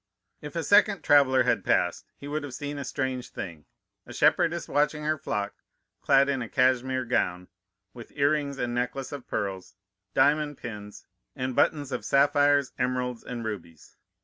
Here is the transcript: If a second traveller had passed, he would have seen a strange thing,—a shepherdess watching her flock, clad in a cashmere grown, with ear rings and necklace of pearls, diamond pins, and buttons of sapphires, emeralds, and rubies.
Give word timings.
If 0.41 0.55
a 0.55 0.63
second 0.63 1.03
traveller 1.03 1.43
had 1.43 1.63
passed, 1.63 2.07
he 2.17 2.27
would 2.27 2.41
have 2.41 2.55
seen 2.55 2.79
a 2.79 2.83
strange 2.83 3.29
thing,—a 3.29 4.11
shepherdess 4.15 4.67
watching 4.67 5.03
her 5.03 5.15
flock, 5.19 5.53
clad 6.01 6.27
in 6.27 6.41
a 6.41 6.49
cashmere 6.49 7.05
grown, 7.05 7.49
with 7.93 8.11
ear 8.15 8.31
rings 8.31 8.57
and 8.57 8.73
necklace 8.73 9.11
of 9.11 9.27
pearls, 9.27 9.75
diamond 10.15 10.57
pins, 10.57 11.05
and 11.35 11.55
buttons 11.55 11.91
of 11.91 12.03
sapphires, 12.03 12.71
emeralds, 12.79 13.23
and 13.23 13.45
rubies. 13.45 13.95